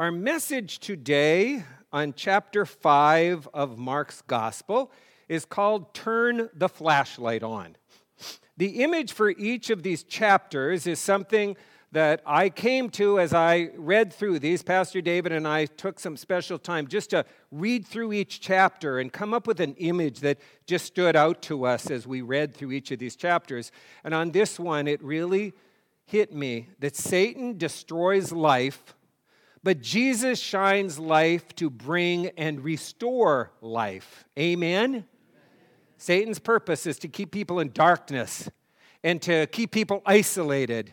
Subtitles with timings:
[0.00, 4.90] Our message today on chapter 5 of Mark's Gospel
[5.28, 7.76] is called Turn the Flashlight On.
[8.56, 11.54] The image for each of these chapters is something
[11.92, 14.62] that I came to as I read through these.
[14.62, 19.12] Pastor David and I took some special time just to read through each chapter and
[19.12, 22.72] come up with an image that just stood out to us as we read through
[22.72, 23.70] each of these chapters.
[24.02, 25.52] And on this one, it really
[26.06, 28.94] hit me that Satan destroys life
[29.62, 34.24] but Jesus shines life to bring and restore life.
[34.38, 34.90] Amen?
[34.90, 35.04] Amen?
[35.98, 38.48] Satan's purpose is to keep people in darkness
[39.02, 40.92] and to keep people isolated.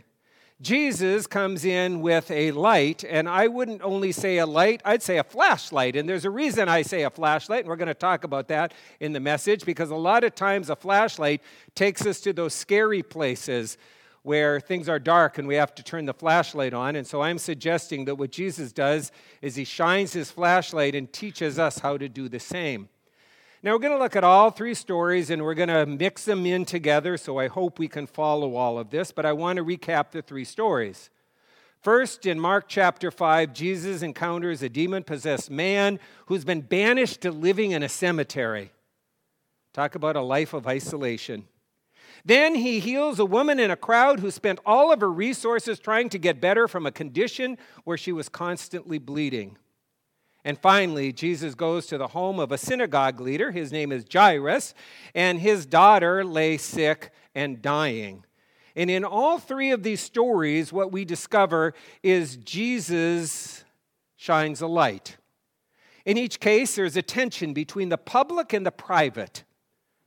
[0.60, 5.20] Jesus comes in with a light, and I wouldn't only say a light, I'd say
[5.20, 5.96] a flashlight.
[5.96, 8.74] And there's a reason I say a flashlight, and we're going to talk about that
[9.00, 11.44] in the message because a lot of times a flashlight
[11.76, 13.78] takes us to those scary places
[14.24, 16.96] where things are dark and we have to turn the flashlight on.
[16.96, 21.58] And so I'm suggesting that what Jesus does is he shines his flashlight and teaches
[21.58, 22.90] us how to do the same.
[23.64, 26.46] Now, we're going to look at all three stories and we're going to mix them
[26.46, 29.66] in together, so I hope we can follow all of this, but I want to
[29.66, 31.10] recap the three stories.
[31.82, 37.32] First, in Mark chapter 5, Jesus encounters a demon possessed man who's been banished to
[37.32, 38.72] living in a cemetery.
[39.74, 41.48] Talk about a life of isolation.
[42.26, 46.10] Then he heals a woman in a crowd who spent all of her resources trying
[46.10, 49.58] to get better from a condition where she was constantly bleeding.
[50.44, 53.52] And finally, Jesus goes to the home of a synagogue leader.
[53.52, 54.74] His name is Jairus,
[55.14, 58.24] and his daughter lay sick and dying.
[58.76, 63.66] And in all three of these stories, what we discover is Jesus
[64.16, 65.18] shines a light.
[66.06, 69.44] In each case, there's a tension between the public and the private.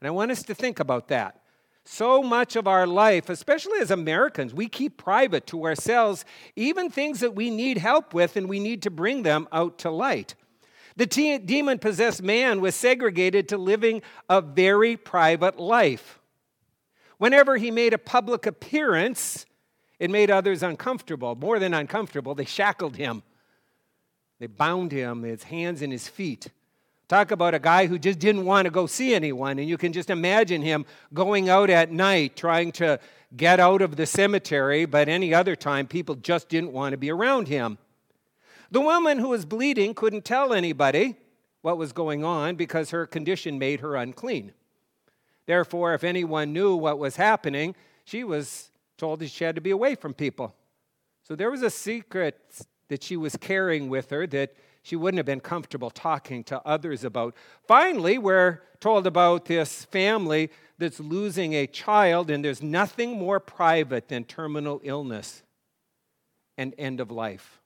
[0.01, 1.40] And I want us to think about that.
[1.85, 7.21] So much of our life, especially as Americans, we keep private to ourselves, even things
[7.21, 10.35] that we need help with, and we need to bring them out to light.
[10.97, 16.21] The demon possessed man was segregated to living a very private life.
[17.17, 19.47] Whenever he made a public appearance,
[19.99, 21.35] it made others uncomfortable.
[21.35, 23.23] More than uncomfortable, they shackled him,
[24.39, 26.49] they bound him, his hands and his feet.
[27.11, 29.59] Talk about a guy who just didn't want to go see anyone.
[29.59, 33.01] And you can just imagine him going out at night trying to
[33.37, 37.11] get out of the cemetery, but any other time, people just didn't want to be
[37.11, 37.79] around him.
[38.71, 41.17] The woman who was bleeding couldn't tell anybody
[41.63, 44.53] what was going on because her condition made her unclean.
[45.47, 49.73] Therefore, if anyone knew what was happening, she was told that she had to be
[49.73, 50.55] away from people.
[51.25, 52.39] So there was a secret
[52.87, 54.53] that she was carrying with her that
[54.83, 57.35] she wouldn't have been comfortable talking to others about.
[57.67, 64.09] Finally, we're told about this family that's losing a child, and there's nothing more private
[64.09, 65.43] than terminal illness
[66.57, 67.61] and end of life.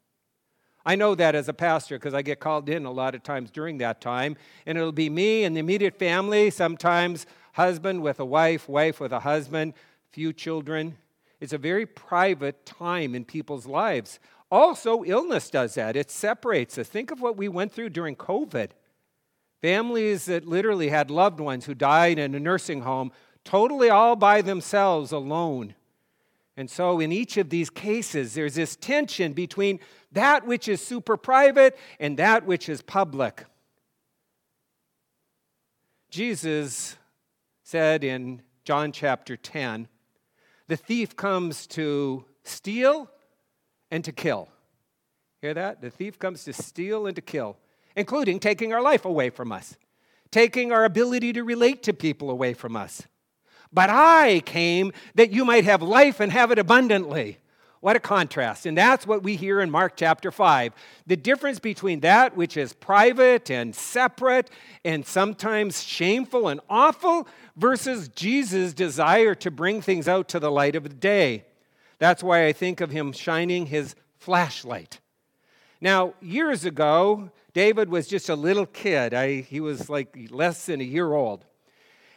[0.87, 3.51] I know that as a pastor because I get called in a lot of times
[3.51, 4.37] during that time,
[4.67, 9.13] and it'll be me and the immediate family, sometimes husband with a wife, wife with
[9.13, 9.75] a husband,
[10.11, 10.99] few children.
[11.41, 14.19] It's a very private time in people's lives.
[14.55, 15.97] Also, illness does that.
[15.97, 16.87] It separates us.
[16.87, 18.71] Think of what we went through during COVID.
[19.61, 23.11] Families that literally had loved ones who died in a nursing home,
[23.43, 25.75] totally all by themselves, alone.
[26.57, 29.81] And so, in each of these cases, there's this tension between
[30.13, 33.47] that which is super private and that which is public.
[36.11, 36.97] Jesus
[37.65, 39.89] said in John chapter 10
[40.69, 43.11] the thief comes to steal,
[43.91, 44.49] and to kill.
[45.41, 45.81] Hear that?
[45.81, 47.57] The thief comes to steal and to kill,
[47.97, 49.77] including taking our life away from us,
[50.31, 53.03] taking our ability to relate to people away from us.
[53.73, 57.39] But I came that you might have life and have it abundantly.
[57.81, 58.65] What a contrast.
[58.65, 60.73] And that's what we hear in Mark chapter 5.
[61.07, 64.49] The difference between that which is private and separate
[64.87, 70.77] and sometimes shameful and awful versus Jesus' desire to bring things out to the light
[70.77, 71.45] of the day.
[71.99, 75.01] That's why I think of him shining his flashlight.
[75.81, 79.15] Now, years ago, David was just a little kid.
[79.15, 81.45] I, he was like less than a year old.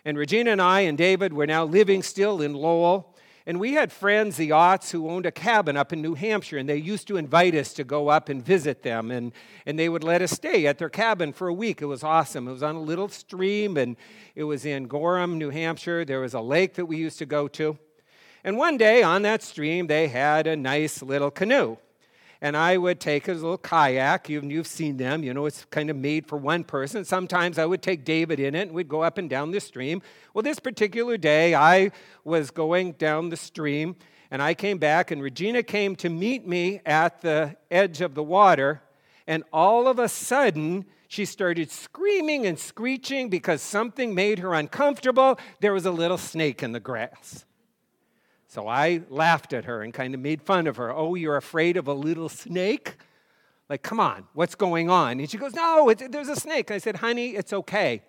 [0.05, 3.13] And Regina and I and David were now living still in Lowell.
[3.45, 6.67] And we had friends, the Otts, who owned a cabin up in New Hampshire, and
[6.67, 9.09] they used to invite us to go up and visit them.
[9.09, 9.31] And,
[9.65, 11.81] and they would let us stay at their cabin for a week.
[11.81, 12.47] It was awesome.
[12.47, 13.95] It was on a little stream, and
[14.35, 16.03] it was in Gorham, New Hampshire.
[16.03, 17.77] There was a lake that we used to go to.
[18.43, 21.77] And one day on that stream, they had a nice little canoe.
[22.39, 24.29] And I would take a little kayak.
[24.29, 27.03] You've, you've seen them, you know, it's kind of made for one person.
[27.03, 30.03] Sometimes I would take David in it and we'd go up and down the stream.
[30.33, 31.91] Well, this particular day, I
[32.23, 33.95] was going down the stream
[34.29, 38.23] and I came back, and Regina came to meet me at the edge of the
[38.23, 38.81] water.
[39.25, 45.37] and all of a sudden, she started screaming and screeching because something made her uncomfortable.
[45.59, 47.45] There was a little snake in the grass.
[48.47, 50.91] So I laughed at her and kind of made fun of her.
[50.91, 52.95] Oh, you're afraid of a little snake?
[53.69, 55.19] Like, come on, what's going on?
[55.19, 56.71] And she goes, No, there's a snake.
[56.71, 58.01] I said, Honey, it's okay.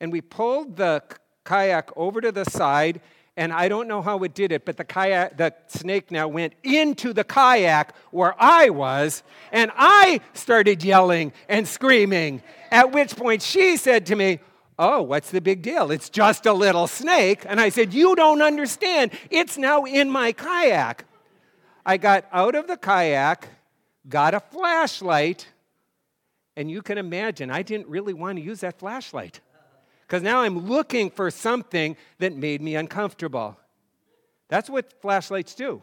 [0.00, 1.02] And we pulled the
[1.44, 3.00] kayak over to the side,
[3.36, 6.52] and I don't know how it did it, but the kayak, the snake now went
[6.62, 12.42] into the kayak where I was, and I started yelling and screaming.
[12.70, 14.38] At which point she said to me,
[14.84, 15.92] Oh, what's the big deal?
[15.92, 17.44] It's just a little snake.
[17.46, 19.12] And I said, You don't understand.
[19.30, 21.04] It's now in my kayak.
[21.86, 23.48] I got out of the kayak
[24.08, 25.46] got a flashlight,
[26.56, 29.40] and you can imagine I didn't really want to use that flashlight
[30.00, 33.56] because now I'm looking for something that made me uncomfortable.
[34.48, 35.80] That's what flashlights do.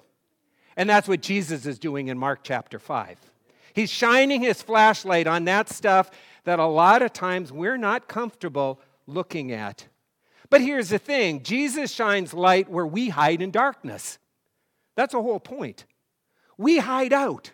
[0.76, 3.18] And that's what Jesus is doing in Mark chapter 5.
[3.74, 6.12] He's shining his flashlight on that stuff
[6.44, 9.88] that a lot of times we're not comfortable looking at.
[10.50, 14.18] But here's the thing Jesus shines light where we hide in darkness.
[14.96, 15.86] That's the whole point.
[16.58, 17.52] We hide out.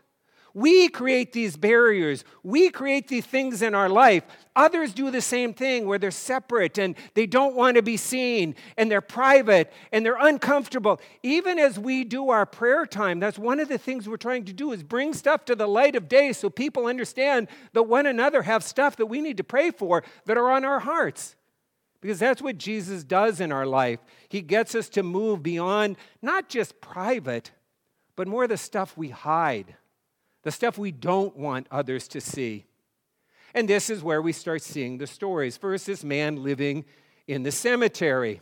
[0.56, 2.24] We create these barriers.
[2.42, 4.24] We create these things in our life.
[4.56, 8.56] Others do the same thing where they're separate and they don't want to be seen
[8.78, 11.02] and they're private and they're uncomfortable.
[11.24, 14.54] Even as we do our prayer time, that's one of the things we're trying to
[14.54, 18.44] do is bring stuff to the light of day so people understand that one another
[18.44, 21.36] have stuff that we need to pray for that are on our hearts.
[22.06, 23.98] Because that's what Jesus does in our life.
[24.30, 27.50] He gets us to move beyond not just private,
[28.16, 29.76] but more the stuff we hide
[30.46, 32.66] the stuff we don't want others to see.
[33.56, 35.58] And this is where we start seeing the stories.
[35.58, 36.86] First, this man living
[37.28, 38.42] in the cemetery.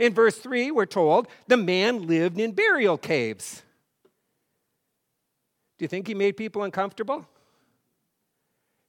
[0.00, 3.62] In verse 3, we're told the man lived in burial caves.
[5.78, 7.24] Do you think he made people uncomfortable?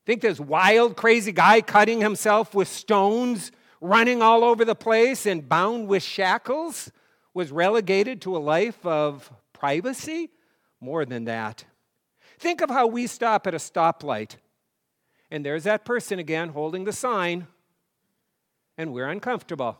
[0.07, 5.47] Think this wild, crazy guy cutting himself with stones, running all over the place, and
[5.47, 6.91] bound with shackles
[7.33, 10.29] was relegated to a life of privacy?
[10.81, 11.65] More than that.
[12.37, 14.35] Think of how we stop at a stoplight,
[15.29, 17.47] and there's that person again holding the sign,
[18.77, 19.77] and we're uncomfortable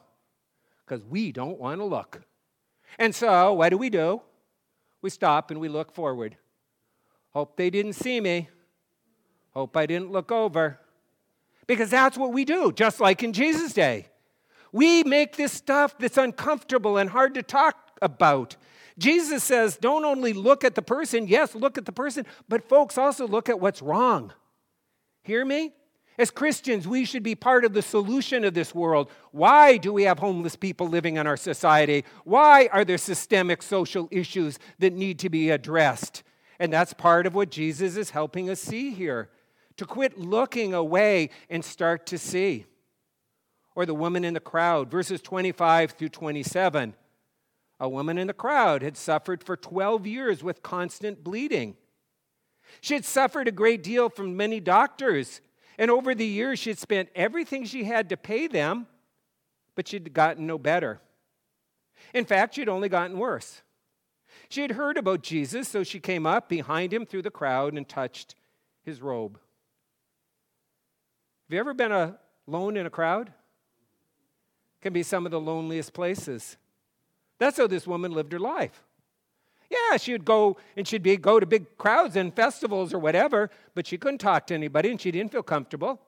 [0.85, 2.21] because we don't want to look.
[2.97, 4.21] And so, what do we do?
[5.01, 6.35] We stop and we look forward.
[7.31, 8.49] Hope they didn't see me.
[9.51, 10.79] Hope I didn't look over.
[11.69, 14.07] Because that's what we do, just like in Jesus' day.
[14.73, 18.57] We make this stuff that's uncomfortable and hard to talk about
[18.99, 22.97] Jesus says, don't only look at the person, yes, look at the person, but folks,
[22.97, 24.33] also look at what's wrong.
[25.23, 25.73] Hear me?
[26.17, 29.09] As Christians, we should be part of the solution of this world.
[29.31, 32.03] Why do we have homeless people living in our society?
[32.25, 36.23] Why are there systemic social issues that need to be addressed?
[36.59, 39.29] And that's part of what Jesus is helping us see here
[39.79, 42.65] to quit looking away and start to see.
[43.75, 46.93] Or the woman in the crowd, verses 25 through 27.
[47.79, 51.77] A woman in the crowd had suffered for 12 years with constant bleeding.
[52.81, 55.39] She had suffered a great deal from many doctors,
[55.77, 58.85] and over the years she had spent everything she had to pay them,
[59.75, 60.99] but she'd gotten no better.
[62.13, 63.61] In fact, she'd only gotten worse.
[64.49, 67.87] She had heard about Jesus, so she came up behind him through the crowd and
[67.87, 68.35] touched
[68.83, 69.39] his robe.
[71.49, 72.13] Have you ever been
[72.47, 73.33] alone in a crowd?
[74.83, 76.57] Can be some of the loneliest places.
[77.39, 78.83] That's how this woman lived her life.
[79.67, 83.49] Yeah, she would go and she'd be, go to big crowds and festivals or whatever,
[83.73, 85.99] but she couldn't talk to anybody and she didn't feel comfortable.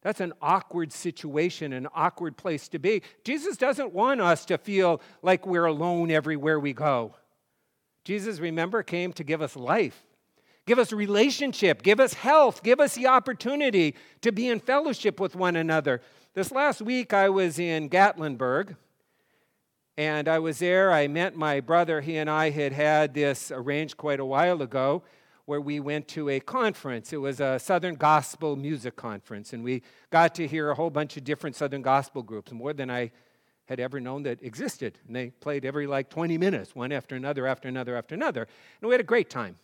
[0.00, 3.02] That's an awkward situation, an awkward place to be.
[3.24, 7.14] Jesus doesn't want us to feel like we're alone everywhere we go.
[8.04, 10.05] Jesus, remember, came to give us life,
[10.66, 15.36] give us relationship, give us health, give us the opportunity to be in fellowship with
[15.36, 16.02] one another.
[16.34, 18.76] This last week, I was in Gatlinburg
[19.96, 20.92] and I was there.
[20.92, 22.00] I met my brother.
[22.00, 25.02] He and I had had this arranged quite a while ago
[25.46, 27.12] where we went to a conference.
[27.12, 29.52] It was a Southern Gospel Music Conference.
[29.52, 32.90] And we got to hear a whole bunch of different Southern Gospel groups, more than
[32.90, 33.12] I
[33.66, 34.98] had ever known that existed.
[35.06, 38.48] And they played every like 20 minutes, one after another, after another, after another.
[38.80, 39.56] And we had a great time.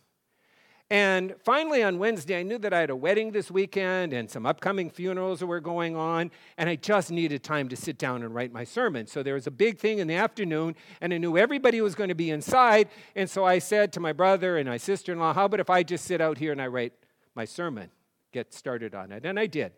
[0.91, 4.45] And finally, on Wednesday, I knew that I had a wedding this weekend and some
[4.45, 8.35] upcoming funerals that were going on, and I just needed time to sit down and
[8.35, 9.07] write my sermon.
[9.07, 12.11] So there was a big thing in the afternoon, and I knew everybody was going
[12.11, 12.89] to be inside.
[13.17, 15.71] And so I said to my brother and my sister in law, How about if
[15.71, 16.93] I just sit out here and I write
[17.35, 17.91] my sermon,
[18.31, 19.25] get started on it?
[19.25, 19.73] And I did.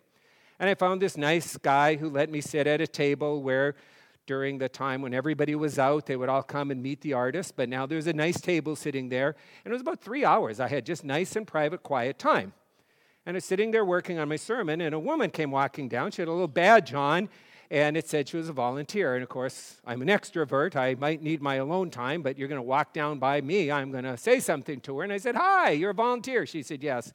[0.59, 3.77] And I found this nice guy who let me sit at a table where
[4.27, 6.07] during the time when everybody was out.
[6.07, 9.09] They would all come and meet the artist, but now there's a nice table sitting
[9.09, 9.37] there.
[9.65, 10.61] And it was about three hours.
[10.61, 12.53] I had just nice and private, quiet time.
[13.27, 16.11] And I was sitting there working on my sermon, and a woman came walking down.
[16.11, 17.29] She had a little badge on,
[17.71, 19.15] and it said she was a volunteer.
[19.15, 20.77] And of course, I'm an extrovert.
[20.77, 23.71] I might need my alone time, but you're going to walk down by me.
[23.71, 25.05] I'm going to say something to her.
[25.05, 26.45] And I said, Hi, you're a volunteer.
[26.45, 27.13] She said, Yes.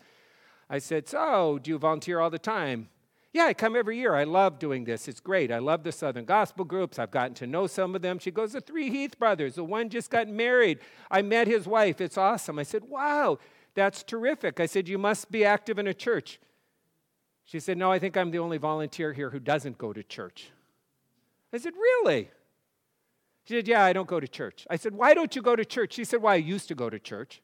[0.69, 2.89] I said, So, do you volunteer all the time?
[3.31, 4.15] Yeah, I come every year.
[4.15, 5.07] I love doing this.
[5.07, 5.51] It's great.
[5.51, 6.97] I love the Southern Gospel groups.
[6.97, 8.17] I've gotten to know some of them.
[8.17, 9.55] She goes, The three Heath brothers.
[9.55, 10.79] The one just got married.
[11.11, 12.01] I met his wife.
[12.01, 12.57] It's awesome.
[12.57, 13.37] I said, Wow,
[13.75, 14.59] that's terrific.
[14.59, 16.39] I said, You must be active in a church.
[17.45, 20.51] She said, No, I think I'm the only volunteer here who doesn't go to church.
[21.53, 22.31] I said, Really?
[23.45, 24.65] She said, Yeah, I don't go to church.
[24.71, 25.93] I said, Why don't you go to church?
[25.93, 27.43] She said, Well, I used to go to church.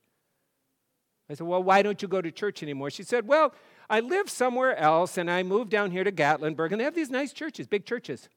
[1.29, 2.89] I said, Well, why don't you go to church anymore?
[2.89, 3.53] She said, Well,
[3.89, 7.09] I live somewhere else and I moved down here to Gatlinburg, and they have these
[7.09, 8.29] nice churches, big churches.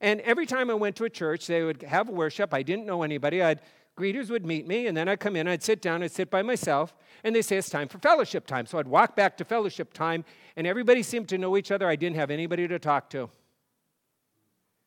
[0.00, 2.52] And every time I went to a church, they would have worship.
[2.52, 3.40] I didn't know anybody.
[3.40, 3.60] I'd,
[3.96, 6.42] greeters would meet me, and then I'd come in, I'd sit down, I'd sit by
[6.42, 8.66] myself, and they say it's time for fellowship time.
[8.66, 10.24] So I'd walk back to fellowship time,
[10.56, 11.86] and everybody seemed to know each other.
[11.88, 13.30] I didn't have anybody to talk to.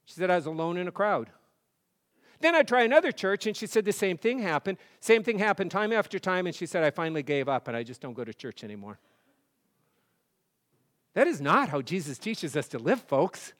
[0.03, 1.29] She said I was alone in a crowd.
[2.41, 4.77] Then I'd try another church, and she said the same thing happened.
[4.99, 7.83] Same thing happened time after time, and she said, I finally gave up, and I
[7.83, 8.99] just don't go to church anymore.
[11.15, 13.53] That is not how Jesus teaches us to live, folks.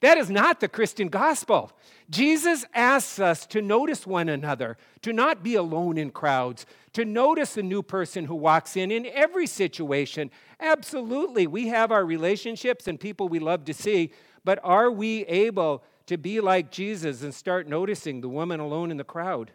[0.00, 1.72] That is not the Christian gospel.
[2.08, 7.56] Jesus asks us to notice one another, to not be alone in crowds, to notice
[7.56, 10.30] a new person who walks in in every situation.
[10.60, 14.12] Absolutely, we have our relationships and people we love to see,
[14.44, 18.96] but are we able to be like Jesus and start noticing the woman alone in
[18.96, 19.52] the crowd?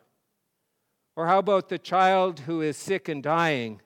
[1.15, 3.81] Or how about the child who is sick and dying?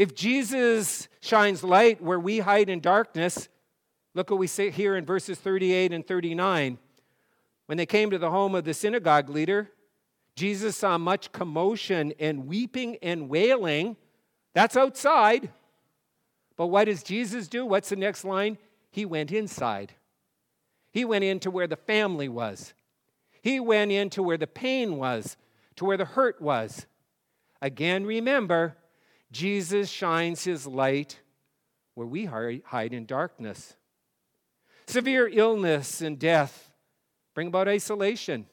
[0.00, 3.50] If Jesus shines light where we hide in darkness,
[4.14, 6.78] look what we say here in verses 38 and 39.
[7.66, 9.70] When they came to the home of the synagogue leader,
[10.34, 13.98] Jesus saw much commotion and weeping and wailing.
[14.54, 15.50] That's outside.
[16.56, 17.66] But what does Jesus do?
[17.66, 18.56] What's the next line?
[18.90, 19.92] He went inside.
[20.92, 22.72] He went into where the family was.
[23.42, 25.36] He went into where the pain was,
[25.76, 26.86] to where the hurt was.
[27.60, 28.78] Again, remember,
[29.32, 31.20] Jesus shines his light
[31.94, 33.76] where we hide in darkness.
[34.86, 36.70] Severe illness and death
[37.34, 38.46] bring about isolation.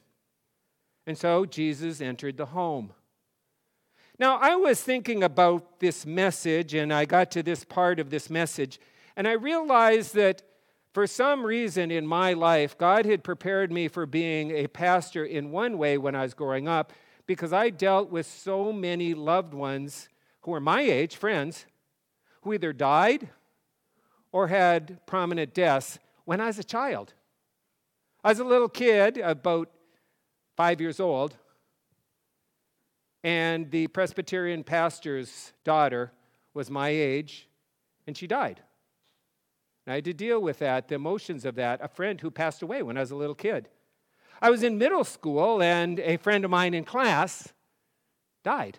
[1.06, 2.92] And so Jesus entered the home.
[4.18, 8.28] Now, I was thinking about this message, and I got to this part of this
[8.28, 8.80] message,
[9.16, 10.42] and I realized that
[10.92, 15.50] for some reason in my life, God had prepared me for being a pastor in
[15.50, 16.92] one way when I was growing up
[17.26, 20.08] because I dealt with so many loved ones
[20.42, 21.66] who were my age, friends,
[22.42, 23.28] who either died
[24.32, 27.14] or had prominent deaths when I was a child.
[28.22, 29.70] I was a little kid, about
[30.56, 31.36] five years old,
[33.24, 36.12] and the Presbyterian pastor's daughter
[36.54, 37.48] was my age,
[38.06, 38.60] and she died.
[39.86, 41.80] And I had to deal with that, the emotions of that.
[41.82, 43.68] A friend who passed away when I was a little kid.
[44.40, 47.52] I was in middle school, and a friend of mine in class
[48.44, 48.78] died.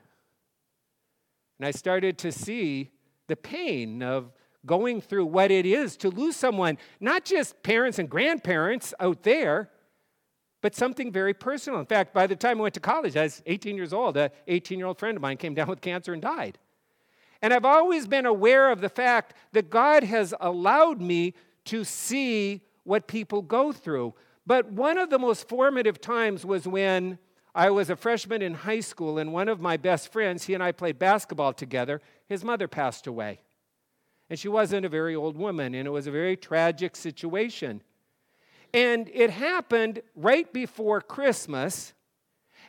[1.59, 2.91] And I started to see
[3.27, 4.31] the pain of
[4.65, 9.69] going through what it is to lose someone, not just parents and grandparents out there,
[10.61, 11.79] but something very personal.
[11.79, 14.17] In fact, by the time I went to college, I was 18 years old.
[14.17, 16.57] An 18 year old friend of mine came down with cancer and died.
[17.41, 21.33] And I've always been aware of the fact that God has allowed me
[21.65, 24.13] to see what people go through.
[24.45, 27.19] But one of the most formative times was when
[27.55, 30.63] I was a freshman in high school, and one of my best friends, he and
[30.63, 33.39] I played basketball together, his mother passed away.
[34.29, 37.81] And she wasn't a very old woman, and it was a very tragic situation.
[38.73, 41.93] And it happened right before Christmas.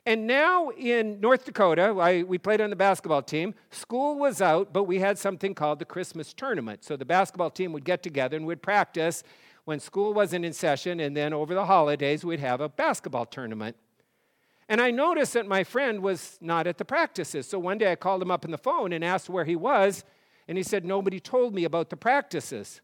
[0.06, 3.54] And now in North Dakota, I, we played on the basketball team.
[3.70, 6.84] School was out, but we had something called the Christmas tournament.
[6.84, 9.22] So the basketball team would get together and would practice
[9.66, 13.76] when school wasn't in session, and then over the holidays, we'd have a basketball tournament.
[14.70, 17.48] And I noticed that my friend was not at the practices.
[17.48, 20.04] So one day I called him up on the phone and asked where he was,
[20.46, 22.80] and he said, Nobody told me about the practices.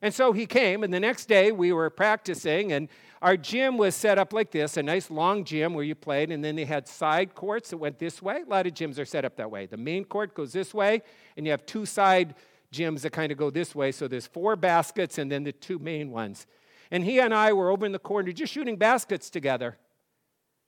[0.00, 2.88] And so he came, and the next day we were practicing, and
[3.20, 6.42] our gym was set up like this a nice long gym where you played, and
[6.42, 8.42] then they had side courts that went this way.
[8.44, 9.66] A lot of gyms are set up that way.
[9.66, 11.02] The main court goes this way,
[11.36, 12.34] and you have two side
[12.72, 13.92] gyms that kind of go this way.
[13.92, 16.46] So there's four baskets, and then the two main ones.
[16.90, 19.76] And he and I were over in the corner just shooting baskets together.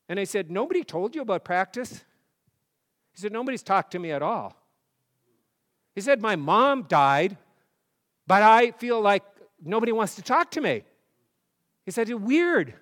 [0.09, 2.05] And I said, Nobody told you about practice?
[3.13, 4.57] He said, Nobody's talked to me at all.
[5.95, 7.37] He said, My mom died
[8.27, 9.23] but I feel like
[9.63, 10.83] nobody wants to talk to me.
[11.85, 12.75] He said, It's weird.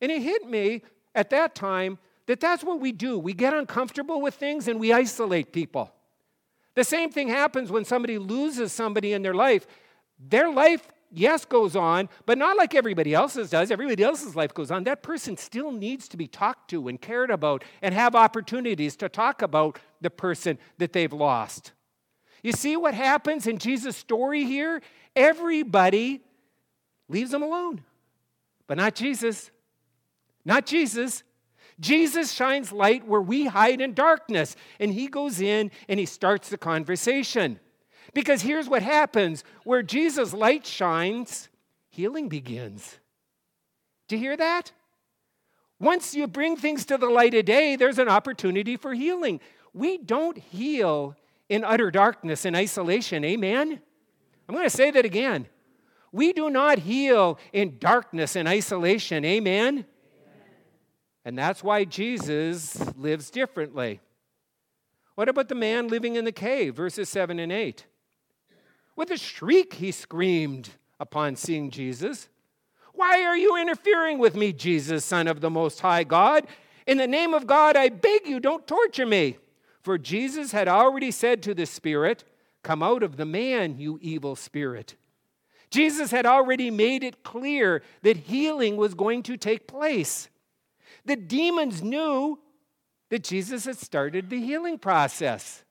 [0.00, 0.82] And it hit me
[1.14, 3.18] at that time that that's what we do.
[3.18, 5.92] We get uncomfortable with things and we isolate people.
[6.74, 9.66] The same thing happens when somebody loses somebody in their life.
[10.18, 13.70] Their life, yes, goes on, but not like everybody else's does.
[13.70, 14.84] Everybody else's life goes on.
[14.84, 19.08] That person still needs to be talked to and cared about and have opportunities to
[19.08, 21.72] talk about the person that they've lost.
[22.42, 24.82] You see what happens in Jesus' story here?
[25.14, 26.22] Everybody
[27.08, 27.82] leaves them alone,
[28.66, 29.50] but not Jesus.
[30.44, 31.22] Not Jesus.
[31.78, 34.56] Jesus shines light where we hide in darkness.
[34.80, 37.60] And he goes in and he starts the conversation.
[38.14, 41.48] Because here's what happens where Jesus' light shines,
[41.88, 42.98] healing begins.
[44.08, 44.72] Do you hear that?
[45.80, 49.40] Once you bring things to the light of day, there's an opportunity for healing.
[49.72, 51.16] We don't heal
[51.48, 53.24] in utter darkness and isolation.
[53.24, 53.80] Amen?
[54.48, 55.46] I'm going to say that again.
[56.12, 59.24] We do not heal in darkness and isolation.
[59.24, 59.86] Amen?
[61.24, 64.00] And that's why Jesus lives differently.
[65.14, 67.86] What about the man living in the cave, verses 7 and 8?
[68.96, 70.70] With a shriek, he screamed
[71.00, 72.28] upon seeing Jesus.
[72.94, 76.46] Why are you interfering with me, Jesus, Son of the Most High God?
[76.86, 79.38] In the name of God, I beg you, don't torture me.
[79.80, 82.24] For Jesus had already said to the spirit,
[82.62, 84.94] Come out of the man, you evil spirit.
[85.70, 90.28] Jesus had already made it clear that healing was going to take place.
[91.04, 92.38] The demons knew
[93.08, 95.64] that Jesus had started the healing process.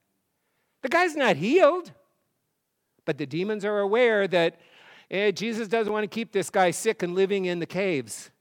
[0.81, 1.91] The guy's not healed,
[3.05, 4.59] but the demons are aware that
[5.09, 8.31] eh, Jesus doesn't want to keep this guy sick and living in the caves.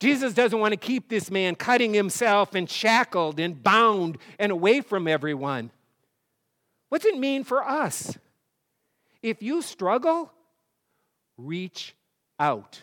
[0.00, 4.80] Jesus doesn't want to keep this man cutting himself and shackled and bound and away
[4.80, 5.70] from everyone.
[6.88, 8.16] What's it mean for us?
[9.22, 10.32] If you struggle,
[11.36, 11.94] reach
[12.38, 12.80] out.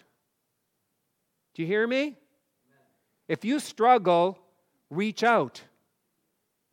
[1.53, 2.17] Do you hear me?
[3.27, 4.37] If you struggle,
[4.89, 5.61] reach out.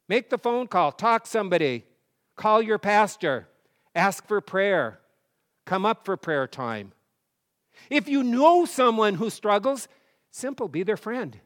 [0.09, 1.85] Make the phone call, talk somebody,
[2.37, 3.49] call your pastor,
[3.95, 5.01] ask for prayer,
[5.65, 6.93] come up for prayer time.
[7.91, 9.89] If you know someone who struggles,
[10.31, 11.39] simple, be their friend.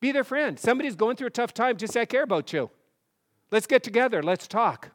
[0.00, 0.58] Be their friend.
[0.58, 2.70] Somebody's going through a tough time, just say, I care about you.
[3.50, 4.90] Let's get together, let's talk.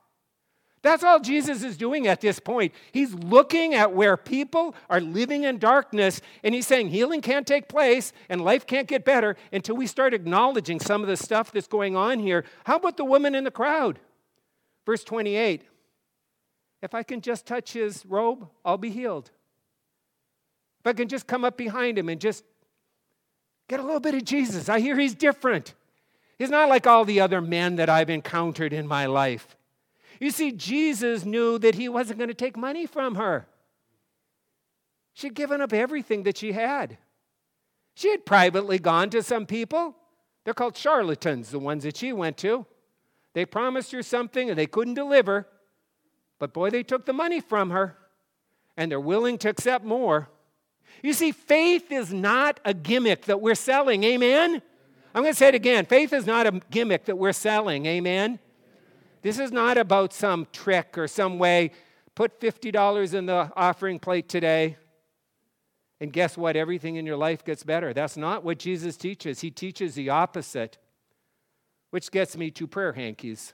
[0.83, 2.73] That's all Jesus is doing at this point.
[2.91, 7.67] He's looking at where people are living in darkness and he's saying healing can't take
[7.67, 11.67] place and life can't get better until we start acknowledging some of the stuff that's
[11.67, 12.45] going on here.
[12.63, 13.99] How about the woman in the crowd?
[14.85, 15.63] Verse 28
[16.81, 19.29] If I can just touch his robe, I'll be healed.
[20.79, 22.43] If I can just come up behind him and just
[23.67, 25.75] get a little bit of Jesus, I hear he's different.
[26.39, 29.55] He's not like all the other men that I've encountered in my life.
[30.19, 33.47] You see, Jesus knew that he wasn't going to take money from her.
[35.13, 36.97] She'd given up everything that she had.
[37.93, 39.95] She had privately gone to some people.
[40.43, 42.65] They're called charlatans, the ones that she went to.
[43.33, 45.47] They promised her something and they couldn't deliver.
[46.41, 47.95] But boy, they took the money from her
[48.75, 50.27] and they're willing to accept more.
[51.03, 54.03] You see, faith is not a gimmick that we're selling.
[54.03, 54.59] Amen?
[55.13, 55.85] I'm going to say it again.
[55.85, 57.85] Faith is not a gimmick that we're selling.
[57.85, 58.39] Amen?
[59.21, 61.73] This is not about some trick or some way.
[62.15, 64.77] Put $50 in the offering plate today,
[65.99, 66.55] and guess what?
[66.55, 67.93] Everything in your life gets better.
[67.93, 69.41] That's not what Jesus teaches.
[69.41, 70.79] He teaches the opposite,
[71.91, 73.53] which gets me to prayer hankies.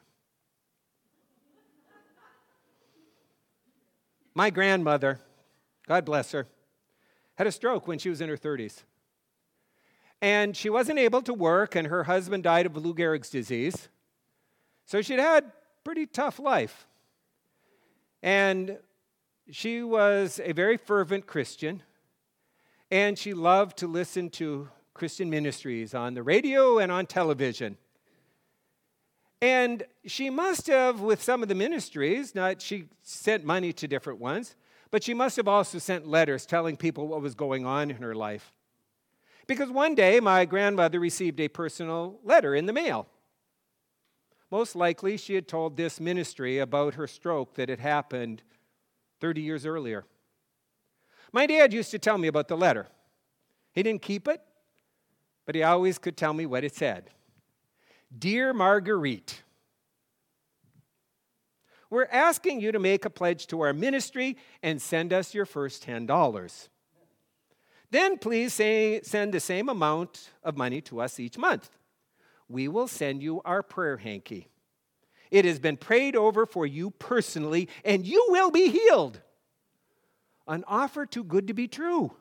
[4.38, 5.19] My grandmother,
[5.88, 6.45] God bless her,
[7.38, 8.84] had a stroke when she was in her 30s.
[10.21, 13.89] And she wasn't able to work, and her husband died of Lou Gehrig's disease.
[14.86, 15.52] So she'd had
[15.84, 16.86] pretty tough life.
[18.21, 18.78] And
[19.50, 21.82] she was a very fervent Christian,
[22.91, 27.76] and she loved to listen to Christian ministries on the radio and on television.
[29.41, 34.19] And she must have, with some of the ministries, not she sent money to different
[34.19, 34.56] ones,
[34.89, 38.15] but she must have also sent letters telling people what was going on in her
[38.15, 38.54] life.
[39.45, 43.08] Because one day my grandmother received a personal letter in the mail.
[44.50, 48.41] Most likely, she had told this ministry about her stroke that had happened
[49.19, 50.06] 30 years earlier.
[51.34, 52.88] My dad used to tell me about the letter.
[53.73, 54.41] He didn't keep it,
[55.45, 57.12] but he always could tell me what it said.
[58.15, 59.43] Dear Marguerite,
[61.89, 65.86] we're asking you to make a pledge to our ministry and send us your first
[65.86, 66.67] $10.
[67.89, 71.70] Then please say, send the same amount of money to us each month
[72.50, 74.48] we will send you our prayer hanky.
[75.30, 79.20] It has been prayed over for you personally, and you will be healed.
[80.48, 82.13] An offer too good to be true,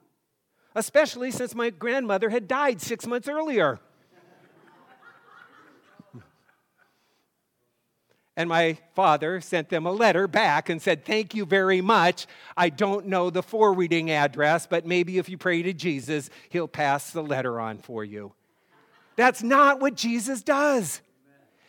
[0.74, 3.78] especially since my grandmother had died six months earlier.
[8.36, 12.26] And my father sent them a letter back and said, Thank you very much.
[12.56, 17.12] I don't know the forwarding address, but maybe if you pray to Jesus, he'll pass
[17.12, 18.32] the letter on for you.
[19.16, 21.00] That's not what Jesus does.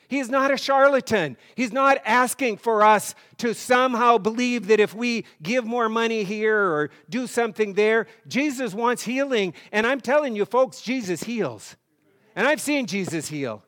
[0.10, 1.36] He is not a charlatan.
[1.56, 6.58] He's not asking for us to somehow believe that if we give more money here
[6.58, 9.54] or do something there, Jesus wants healing.
[9.72, 11.76] And I'm telling you, folks, Jesus heals.
[12.36, 13.64] And I've seen Jesus heal.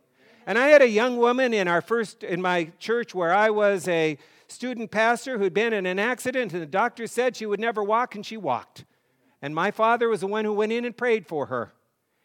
[0.50, 3.88] And I had a young woman in our first in my church where I was
[3.88, 7.84] a student pastor who'd been in an accident and the doctor said she would never
[7.84, 8.84] walk and she walked.
[9.44, 11.76] And my father was the one who went in and prayed for her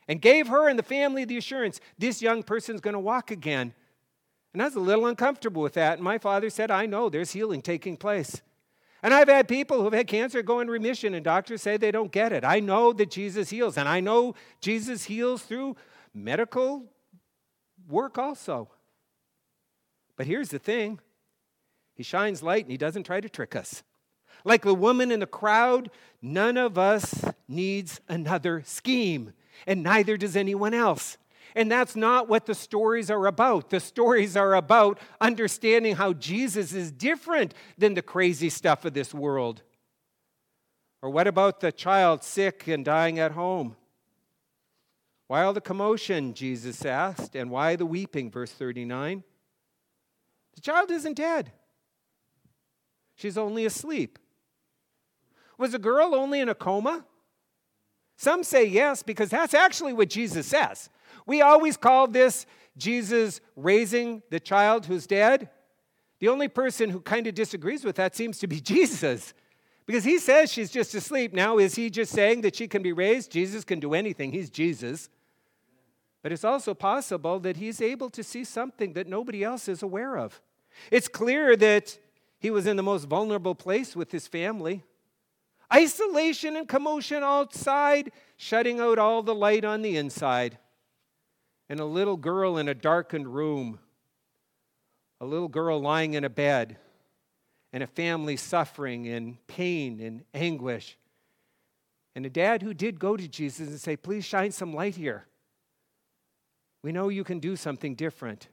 [0.09, 3.75] and gave her and the family the assurance this young person's going to walk again.
[4.55, 5.99] And I was a little uncomfortable with that.
[5.99, 8.41] And my father said, I know there's healing taking place.
[9.03, 12.11] And I've had people who've had cancer go in remission, and doctors say they don't
[12.11, 12.43] get it.
[12.43, 15.77] I know that Jesus heals, and I know Jesus heals through
[16.15, 16.85] medical
[17.89, 18.69] work also.
[20.17, 21.01] But here's the thing
[21.95, 23.83] He shines light and He doesn't try to trick us.
[24.45, 29.33] Like the woman in the crowd, none of us needs another scheme,
[29.67, 31.17] and neither does anyone else.
[31.57, 33.71] And that's not what the stories are about.
[33.71, 39.15] The stories are about understanding how Jesus is different than the crazy stuff of this
[39.15, 39.63] world.
[41.01, 43.77] Or what about the child sick and dying at home?
[45.27, 46.35] Why all the commotion?
[46.35, 47.35] Jesus asked.
[47.35, 48.31] And why the weeping?
[48.31, 49.25] Verse 39.
[50.55, 51.53] The child isn't dead,
[53.17, 54.19] she's only asleep.
[55.57, 57.05] Was the girl only in a coma?
[58.17, 60.89] Some say yes, because that's actually what Jesus says.
[61.27, 65.49] We always call this Jesus raising the child who's dead.
[66.21, 69.35] The only person who kind of disagrees with that seems to be Jesus.
[69.87, 71.35] Because he says she's just asleep.
[71.35, 73.31] Now, is he just saying that she can be raised?
[73.31, 75.09] Jesus can do anything, he's Jesus.
[76.23, 80.17] But it's also possible that he's able to see something that nobody else is aware
[80.17, 80.41] of.
[80.91, 81.99] It's clear that
[82.39, 84.83] he was in the most vulnerable place with his family.
[85.73, 90.59] Isolation and commotion outside, shutting out all the light on the inside
[91.69, 93.79] and a little girl in a darkened room,
[95.21, 96.77] a little girl lying in a bed,
[97.75, 100.97] and a family suffering in pain and anguish.
[102.15, 105.27] And a dad who did go to Jesus and say, Please shine some light here.
[106.85, 108.47] We know you can do something different.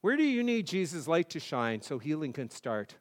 [0.00, 2.94] Where do you need Jesus' light to shine so healing can start?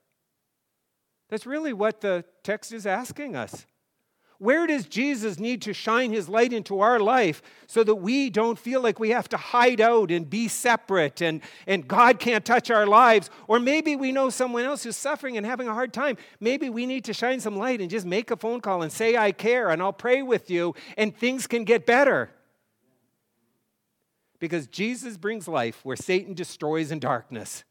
[1.29, 3.67] That's really what the text is asking us.
[4.43, 8.59] Where does Jesus need to shine his light into our life so that we don't
[8.59, 12.69] feel like we have to hide out and be separate and, and God can't touch
[12.69, 13.29] our lives?
[13.47, 16.17] Or maybe we know someone else who's suffering and having a hard time.
[16.41, 19.15] Maybe we need to shine some light and just make a phone call and say,
[19.15, 22.29] I care, and I'll pray with you, and things can get better.
[24.39, 27.63] Because Jesus brings life where Satan destroys in darkness.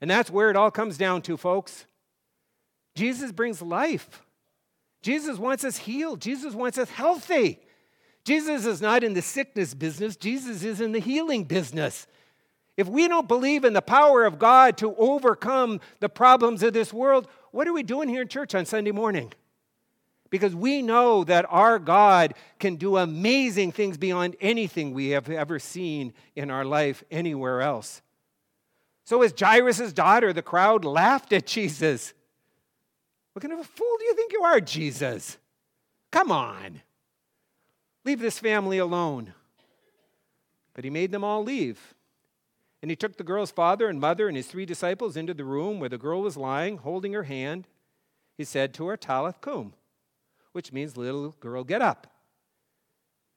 [0.00, 1.84] And that's where it all comes down to, folks.
[2.94, 4.22] Jesus brings life.
[5.02, 6.20] Jesus wants us healed.
[6.20, 7.60] Jesus wants us healthy.
[8.24, 12.06] Jesus is not in the sickness business, Jesus is in the healing business.
[12.76, 16.92] If we don't believe in the power of God to overcome the problems of this
[16.92, 19.32] world, what are we doing here in church on Sunday morning?
[20.30, 25.58] Because we know that our God can do amazing things beyond anything we have ever
[25.58, 28.00] seen in our life anywhere else.
[29.04, 32.14] So, as Jairus' daughter, the crowd laughed at Jesus.
[33.40, 35.38] What kind of a fool do you think you are, Jesus?
[36.10, 36.82] Come on.
[38.04, 39.32] Leave this family alone.
[40.74, 41.94] But he made them all leave.
[42.82, 45.80] And he took the girl's father and mother and his three disciples into the room
[45.80, 47.66] where the girl was lying, holding her hand.
[48.36, 49.72] He said to her, Talitha koum,
[50.52, 52.08] which means, little girl, get up.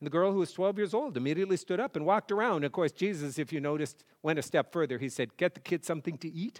[0.01, 2.65] And the girl, who was 12 years old, immediately stood up and walked around.
[2.65, 4.97] Of course, Jesus, if you noticed, went a step further.
[4.97, 6.59] He said, Get the kid something to eat.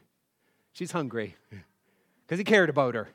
[0.71, 1.36] She's hungry
[2.25, 3.10] because he cared about her.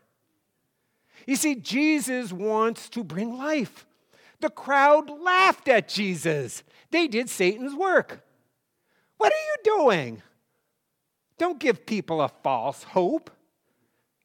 [1.27, 3.87] You see, Jesus wants to bring life.
[4.41, 6.63] The crowd laughed at Jesus.
[6.91, 8.25] They did Satan's work.
[9.17, 10.23] What are you doing?
[11.39, 13.31] Don't give people a false hope.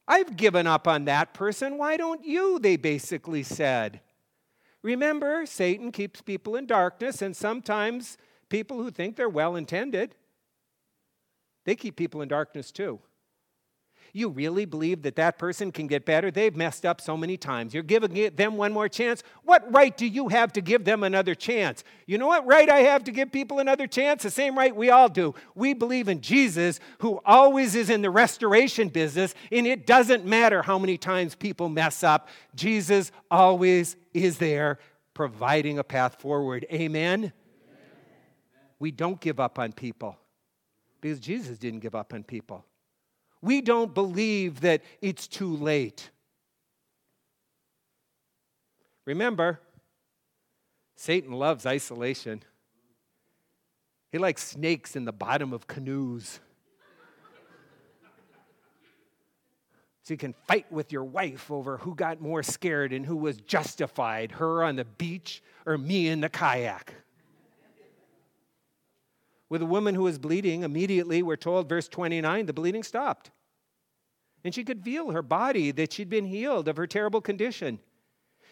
[0.06, 1.78] I've given up on that person.
[1.78, 2.58] Why don't you?
[2.58, 4.00] They basically said.
[4.82, 8.18] Remember, Satan keeps people in darkness, and sometimes
[8.50, 10.14] people who think they're well intended,
[11.64, 13.00] they keep people in darkness too.
[14.16, 16.30] You really believe that that person can get better?
[16.30, 17.74] They've messed up so many times.
[17.74, 19.24] You're giving them one more chance.
[19.42, 21.82] What right do you have to give them another chance?
[22.06, 24.22] You know what right I have to give people another chance?
[24.22, 25.34] The same right we all do.
[25.56, 30.62] We believe in Jesus, who always is in the restoration business, and it doesn't matter
[30.62, 32.28] how many times people mess up.
[32.54, 34.78] Jesus always is there
[35.12, 36.64] providing a path forward.
[36.72, 37.32] Amen?
[38.78, 40.16] we don't give up on people
[41.00, 42.64] because Jesus didn't give up on people.
[43.44, 46.10] We don't believe that it's too late.
[49.04, 49.60] Remember,
[50.96, 52.42] Satan loves isolation.
[54.10, 56.40] He likes snakes in the bottom of canoes.
[60.04, 63.36] So you can fight with your wife over who got more scared and who was
[63.36, 66.94] justified, her on the beach or me in the kayak.
[69.54, 73.30] With a woman who was bleeding, immediately, we're told, verse 29, the bleeding stopped.
[74.42, 77.78] And she could feel her body that she'd been healed of her terrible condition.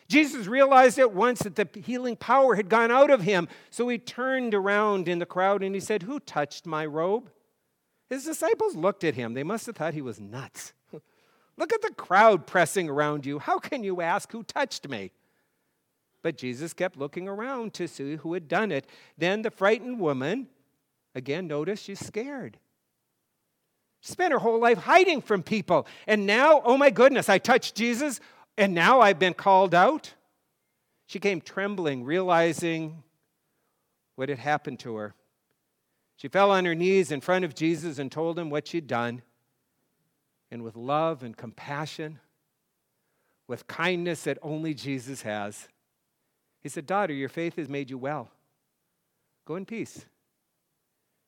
[0.07, 3.99] Jesus realized at once that the healing power had gone out of him, so he
[3.99, 7.33] turned around in the crowd and he said, Who touched my robe?
[8.09, 9.35] His disciples looked at him.
[9.35, 10.73] They must have thought he was nuts.
[11.57, 13.41] Look at the crowd pressing around you.
[13.41, 15.11] How can you ask who touched me?
[16.23, 18.87] But Jesus kept looking around to see who had done it.
[19.19, 20.47] Then the frightened woman,
[21.15, 22.59] again, notice she's scared.
[24.01, 25.87] She spent her whole life hiding from people.
[26.07, 28.21] And now, oh my goodness, I touched Jesus,
[28.59, 30.15] and now I've been called out.
[31.07, 33.03] She came trembling, realizing
[34.17, 35.15] what had happened to her.
[36.17, 39.23] She fell on her knees in front of Jesus and told him what she'd done
[40.51, 42.19] and with love and compassion,
[43.49, 45.69] with kindness that only Jesus has.
[46.61, 48.31] He said, Daughter, your faith has made you well.
[49.45, 50.07] Go in peace.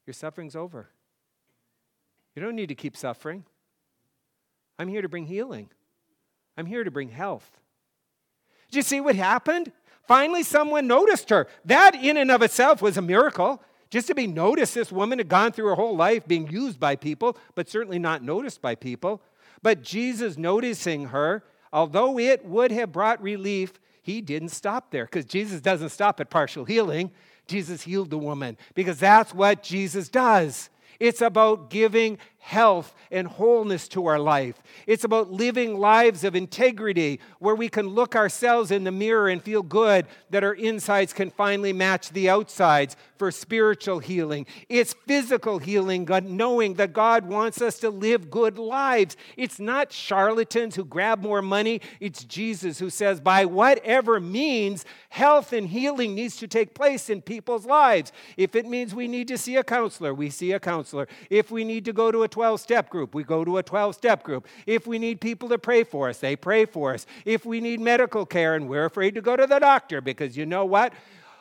[0.06, 0.88] Your suffering's over.
[2.34, 3.44] You don't need to keep suffering.
[4.78, 5.68] I'm here to bring healing,
[6.56, 7.50] I'm here to bring health.
[8.70, 9.72] Did you see what happened?
[10.06, 11.46] Finally, someone noticed her.
[11.64, 13.62] That, in and of itself, was a miracle.
[13.88, 16.96] Just to be noticed, this woman had gone through her whole life being used by
[16.96, 19.22] people, but certainly not noticed by people.
[19.62, 25.24] But Jesus noticing her, although it would have brought relief, he didn't stop there because
[25.24, 27.12] Jesus doesn't stop at partial healing.
[27.46, 30.70] Jesus healed the woman because that's what Jesus does.
[31.00, 34.62] It's about giving health and wholeness to our life.
[34.86, 39.42] It's about living lives of integrity where we can look ourselves in the mirror and
[39.42, 44.44] feel good that our insides can finally match the outsides for spiritual healing.
[44.68, 49.16] It's physical healing, God, knowing that God wants us to live good lives.
[49.38, 55.54] It's not charlatans who grab more money, it's Jesus who says, by whatever means, health
[55.54, 58.12] and healing needs to take place in people's lives.
[58.36, 61.08] If it means we need to see a counselor, we see a counselor.
[61.30, 63.94] If we need to go to a 12 step group, we go to a 12
[63.94, 64.48] step group.
[64.66, 67.06] If we need people to pray for us, they pray for us.
[67.24, 70.44] If we need medical care and we're afraid to go to the doctor because you
[70.44, 70.92] know what?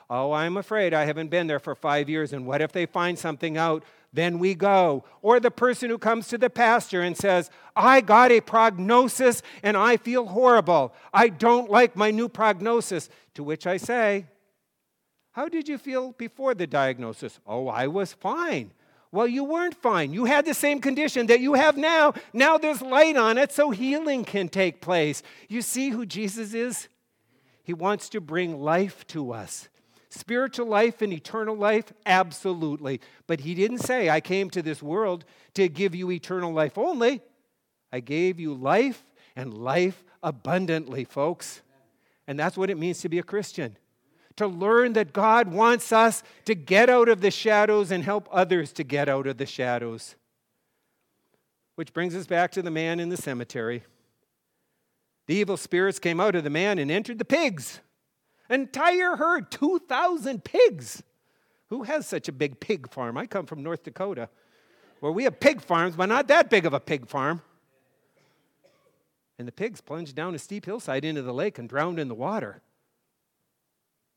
[0.08, 3.17] Oh, I'm afraid I haven't been there for five years, and what if they find
[3.17, 3.84] something out?
[4.13, 5.03] Then we go.
[5.23, 9.75] Or the person who comes to the pastor and says, I got a prognosis and
[9.75, 10.93] I feel horrible.
[11.12, 13.10] I don't like my new prognosis.
[13.34, 14.27] To which I say,
[15.32, 17.39] How did you feel before the diagnosis?
[17.47, 18.69] Oh, I was fine.
[19.13, 20.12] Well, you weren't fine.
[20.12, 22.15] You had the same condition that you have now.
[22.34, 25.21] Now there's light on it, so healing can take place.
[25.47, 26.89] You see who Jesus is?
[27.63, 29.69] He wants to bring life to us.
[30.10, 33.02] Spiritual life and eternal life, absolutely.
[33.28, 37.21] But he didn't say, I came to this world to give you eternal life only.
[37.91, 41.62] I gave you life and life abundantly, folks.
[42.26, 43.78] And that's what it means to be a Christian
[44.35, 48.71] to learn that God wants us to get out of the shadows and help others
[48.73, 50.15] to get out of the shadows.
[51.75, 53.83] Which brings us back to the man in the cemetery.
[55.27, 57.79] The evil spirits came out of the man and entered the pigs.
[58.49, 61.01] Entire herd, 2,000 pigs.
[61.69, 63.17] Who has such a big pig farm?
[63.17, 64.29] I come from North Dakota,
[64.99, 67.41] where we have pig farms, but not that big of a pig farm.
[69.39, 72.15] And the pigs plunged down a steep hillside into the lake and drowned in the
[72.15, 72.61] water.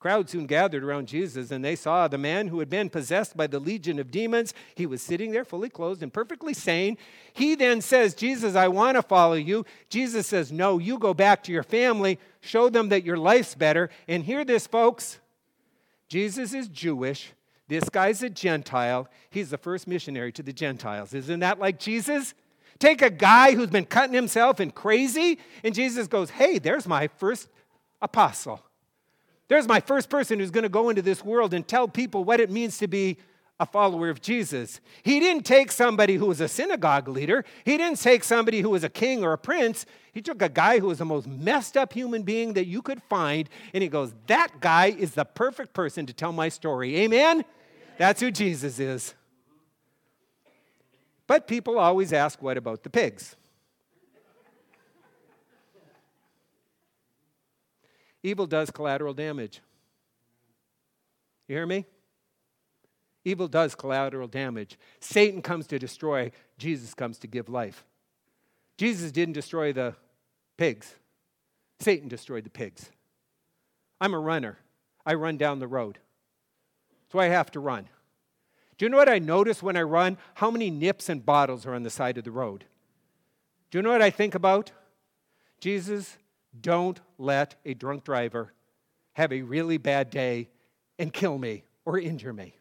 [0.07, 3.49] Crowd soon gathered around Jesus, and they saw the man who had been possessed by
[3.49, 4.55] the legion of demons.
[4.77, 6.97] He was sitting there fully clothed and perfectly sane.
[7.33, 9.67] He then says, Jesus, I want to follow you.
[9.89, 13.91] Jesus says, No, you go back to your family, show them that your life's better.
[14.07, 15.19] And hear this, folks
[16.09, 17.33] Jesus is Jewish.
[17.67, 19.09] This guy's a Gentile.
[19.29, 21.15] He's the first missionary to the Gentiles.
[21.15, 22.33] Isn't that like Jesus?
[22.79, 27.09] Take a guy who's been cutting himself and crazy, and Jesus goes, Hey, there's my
[27.09, 27.49] first
[28.01, 28.63] apostle.
[29.49, 32.41] There's my first person who's going to go into this world and tell people what
[32.41, 33.19] it means to be
[33.59, 34.81] a follower of Jesus.
[35.03, 37.45] He didn't take somebody who was a synagogue leader.
[37.65, 39.87] He didn't take somebody who was a king or a prince.
[40.13, 43.03] He took a guy who was the most messed up human being that you could
[43.05, 46.97] find, and he goes, That guy is the perfect person to tell my story.
[46.97, 47.37] Amen?
[47.37, 47.45] Amen.
[47.99, 49.15] That's who Jesus is.
[51.27, 53.37] But people always ask, What about the pigs?
[58.27, 59.61] Evil does collateral damage.
[61.47, 61.85] You hear me?
[63.25, 64.77] Evil does collateral damage.
[64.99, 67.85] Satan comes to destroy, Jesus comes to give life.
[68.79, 69.95] Jesus didn't destroy the
[70.57, 70.97] pigs,
[71.79, 72.91] Satan destroyed the pigs.
[74.01, 74.59] I'm a runner,
[75.07, 76.01] I run down the road.
[77.13, 77.89] So I have to run.
[78.77, 80.19] Do you know what I notice when I run?
[80.35, 82.65] How many nips and bottles are on the side of the road.
[83.71, 84.73] Do you know what I think about?
[85.61, 86.19] Jesus,
[86.61, 88.53] don't let a drunk driver
[89.15, 90.49] have a really bad day
[90.99, 92.57] and kill me or injure me.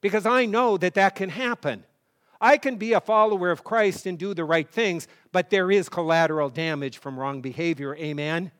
[0.00, 1.84] Because I know that that can happen.
[2.40, 5.88] I can be a follower of Christ and do the right things, but there is
[5.88, 7.96] collateral damage from wrong behavior.
[7.96, 8.52] Amen?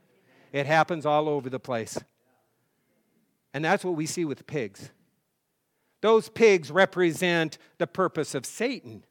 [0.53, 1.98] It happens all over the place.
[3.55, 4.90] And that's what we see with pigs.
[6.01, 9.05] Those pigs represent the purpose of Satan.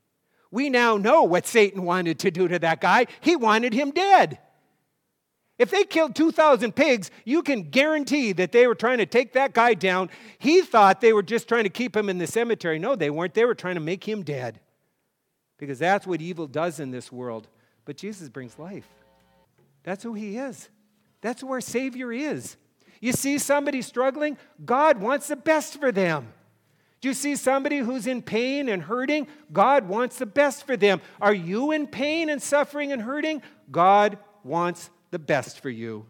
[0.52, 3.08] We now know what Satan wanted to do to that guy.
[3.20, 4.40] He wanted him dead.
[5.58, 9.54] If they killed 2,000 pigs, you can guarantee that they were trying to take that
[9.54, 10.10] guy down.
[10.38, 12.78] He thought they were just trying to keep him in the cemetery.
[12.78, 13.34] No, they weren't.
[13.34, 14.60] They were trying to make him dead.
[15.58, 17.48] Because that's what evil does in this world.
[17.86, 18.88] But Jesus brings life.
[19.84, 20.70] That's who he is.
[21.22, 22.58] That's who our Savior is.
[23.00, 26.34] You see somebody struggling, God wants the best for them.
[27.00, 29.28] Do you see somebody who's in pain and hurting?
[29.54, 31.00] God wants the best for them.
[31.22, 33.44] Are you in pain and suffering and hurting?
[33.72, 36.06] God wants the best for you.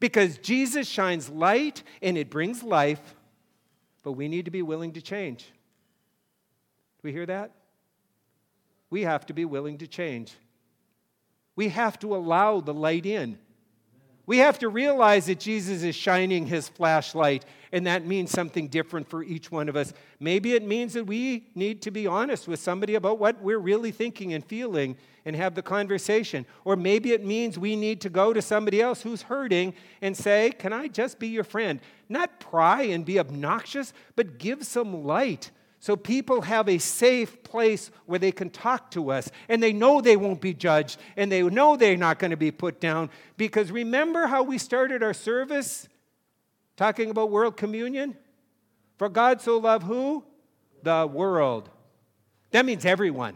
[0.00, 3.14] Because Jesus shines light and it brings life,
[4.02, 5.44] but we need to be willing to change.
[5.44, 7.52] Do we hear that?
[8.90, 10.34] We have to be willing to change.
[11.54, 13.38] We have to allow the light in.
[14.24, 19.08] We have to realize that Jesus is shining his flashlight, and that means something different
[19.08, 19.92] for each one of us.
[20.20, 23.90] Maybe it means that we need to be honest with somebody about what we're really
[23.90, 26.46] thinking and feeling and have the conversation.
[26.64, 30.52] Or maybe it means we need to go to somebody else who's hurting and say,
[30.56, 31.80] Can I just be your friend?
[32.08, 35.50] Not pry and be obnoxious, but give some light
[35.82, 40.00] so people have a safe place where they can talk to us and they know
[40.00, 43.10] they won't be judged and they know they're not going to be put down.
[43.36, 45.88] Because remember how we started our service
[46.76, 48.16] talking about world communion?
[48.96, 50.22] For God so loved who?
[50.84, 51.68] The world.
[52.52, 53.34] That means everyone.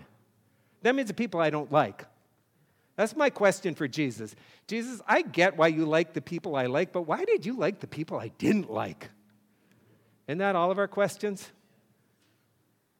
[0.83, 2.07] That means the people I don't like.
[2.95, 4.37] That's my question for Jesus.
[4.69, 7.81] Jesus, I get why you like the people I like, but why did you like
[7.81, 9.11] the people I didn't like?
[10.29, 11.51] Isn't that all of our questions?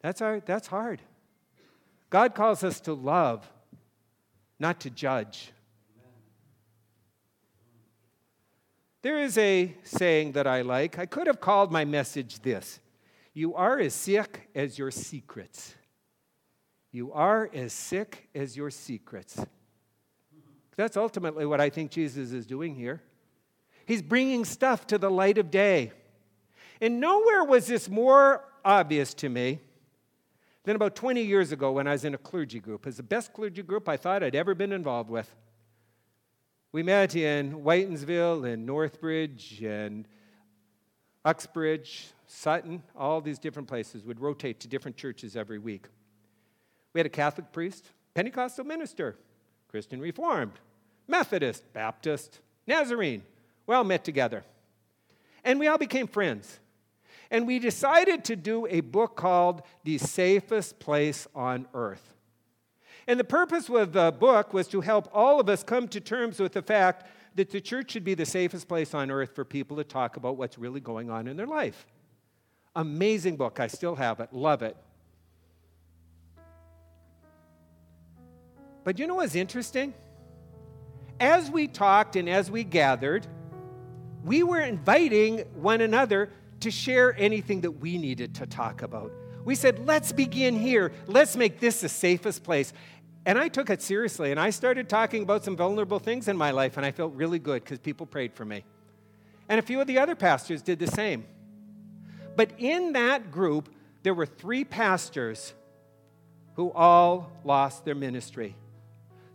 [0.07, 1.03] That's, our, that's hard.
[2.11, 3.45] God calls us to love,
[4.57, 5.51] not to judge.
[9.03, 10.97] There is a saying that I like.
[10.97, 12.79] I could have called my message this
[13.35, 15.75] You are as sick as your secrets.
[16.93, 19.45] You are as sick as your secrets.
[20.77, 23.03] That's ultimately what I think Jesus is doing here.
[23.87, 25.91] He's bringing stuff to the light of day.
[26.81, 29.63] And nowhere was this more obvious to me
[30.67, 33.33] then, about 20 years ago, when I was in a clergy group, it's the best
[33.33, 35.33] clergy group I thought I'd ever been involved with.
[36.73, 40.09] We met in Whitinsville and Northbridge and
[41.25, 44.05] Uxbridge, Sutton, all these different places.
[44.05, 45.87] We'd rotate to different churches every week.
[46.93, 49.17] We had a Catholic priest, Pentecostal minister,
[49.69, 50.55] Christian Reformed,
[51.07, 53.23] Methodist, Baptist, Nazarene.
[53.69, 54.43] We all met together.
[55.45, 56.59] And we all became friends.
[57.31, 62.15] And we decided to do a book called The Safest Place on Earth.
[63.07, 66.41] And the purpose of the book was to help all of us come to terms
[66.41, 69.77] with the fact that the church should be the safest place on earth for people
[69.77, 71.87] to talk about what's really going on in their life.
[72.75, 73.61] Amazing book.
[73.61, 74.33] I still have it.
[74.33, 74.77] Love it.
[78.85, 79.95] But you know what's interesting?
[81.21, 83.27] As we talked and as we gathered,
[84.25, 89.13] we were inviting one another to share anything that we needed to talk about.
[89.45, 90.93] We said, let's begin here.
[91.07, 92.73] Let's make this the safest place.
[93.25, 96.51] And I took it seriously and I started talking about some vulnerable things in my
[96.51, 98.65] life, and I felt really good because people prayed for me.
[99.49, 101.25] And a few of the other pastors did the same.
[102.35, 103.69] But in that group,
[104.03, 105.55] there were three pastors
[106.55, 108.55] who all lost their ministry.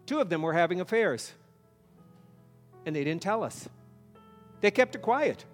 [0.05, 1.31] Two of them were having affairs,
[2.85, 3.69] and they didn't tell us.
[4.59, 5.45] They kept it quiet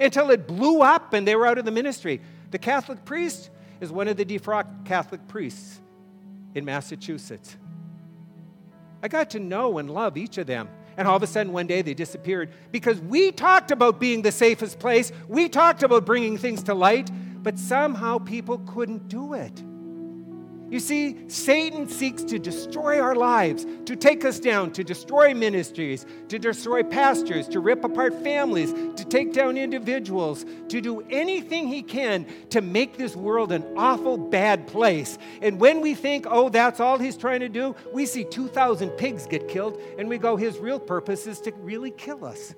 [0.00, 2.20] until it blew up and they were out of the ministry.
[2.50, 5.80] The Catholic priest is one of the defrocked Catholic priests
[6.54, 7.56] in Massachusetts.
[9.02, 10.68] I got to know and love each of them.
[10.96, 14.32] And all of a sudden, one day they disappeared because we talked about being the
[14.32, 15.10] safest place.
[15.26, 17.10] We talked about bringing things to light,
[17.42, 19.62] but somehow people couldn't do it.
[20.72, 26.06] You see, Satan seeks to destroy our lives, to take us down, to destroy ministries,
[26.28, 31.82] to destroy pastors, to rip apart families, to take down individuals, to do anything he
[31.82, 35.18] can to make this world an awful bad place.
[35.42, 39.26] And when we think, oh, that's all he's trying to do, we see 2,000 pigs
[39.26, 42.54] get killed, and we go, his real purpose is to really kill us.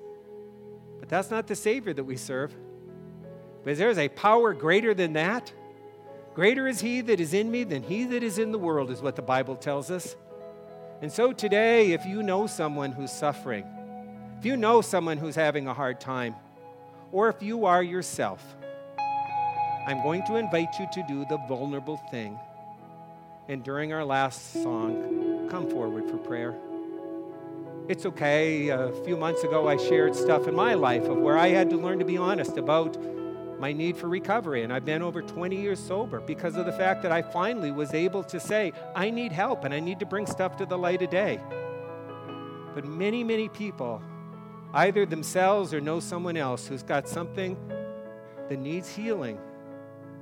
[1.01, 2.55] But that's not the Savior that we serve.
[3.65, 5.51] But there's a power greater than that.
[6.35, 9.01] Greater is he that is in me than he that is in the world, is
[9.01, 10.17] what the Bible tells us.
[11.01, 13.65] And so today, if you know someone who's suffering,
[14.37, 16.35] if you know someone who's having a hard time,
[17.13, 18.43] or if you are yourself,
[19.87, 22.37] I'm going to invite you to do the vulnerable thing.
[23.47, 26.53] And during our last song, come forward for prayer.
[27.87, 28.69] It's okay.
[28.69, 31.77] A few months ago, I shared stuff in my life of where I had to
[31.77, 32.97] learn to be honest about
[33.59, 34.63] my need for recovery.
[34.63, 37.93] And I've been over 20 years sober because of the fact that I finally was
[37.93, 41.01] able to say, I need help and I need to bring stuff to the light
[41.01, 41.39] of day.
[42.73, 44.01] But many, many people,
[44.73, 47.57] either themselves or know someone else who's got something
[48.49, 49.39] that needs healing,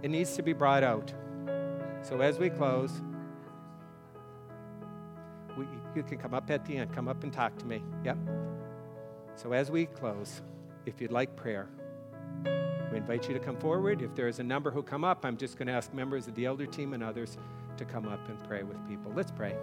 [0.02, 1.12] it needs to be brought out.
[2.02, 3.02] So as we close,
[5.58, 5.66] we,
[5.96, 7.82] you can come up at the end, come up and talk to me.
[8.04, 8.18] Yep.
[9.36, 10.42] So as we close,
[10.86, 11.70] if you'd like prayer,
[12.94, 14.04] we invite you to come forward.
[14.04, 16.36] If there is a number who come up, I'm just going to ask members of
[16.36, 17.38] the elder team and others
[17.78, 19.12] to come up and pray with people.
[19.16, 19.56] Let's pray.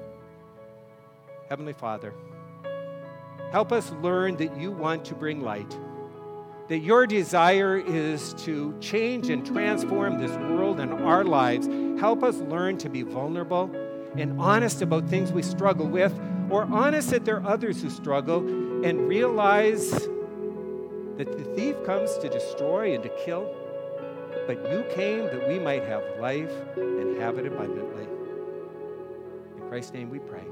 [1.49, 2.12] Heavenly Father,
[3.53, 5.78] help us learn that you want to bring light,
[6.66, 11.68] that your desire is to change and transform this world and our lives.
[12.01, 13.70] Help us learn to be vulnerable
[14.16, 16.12] and honest about things we struggle with,
[16.51, 18.39] or honest that there are others who struggle,
[18.85, 20.09] and realize
[21.21, 23.55] that the thief comes to destroy and to kill,
[24.47, 28.07] but you came that we might have life and have it abundantly.
[29.55, 30.47] In Christ's name we pray.